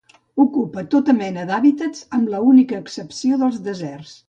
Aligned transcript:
Ocupa 0.43 0.83
tota 0.93 1.15
mena 1.17 1.43
d'hàbitats 1.51 2.07
amb 2.19 2.33
l'única 2.33 2.81
excepció 2.85 3.41
dels 3.45 3.61
deserts. 3.71 4.19